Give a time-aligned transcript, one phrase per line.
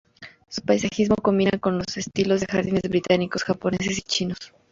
[0.49, 4.51] Su paisajismo combina los estilos de jardines británicos, japoneses y chinos.